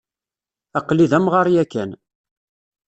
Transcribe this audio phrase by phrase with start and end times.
[0.79, 1.91] Aql-i d amɣar yakan.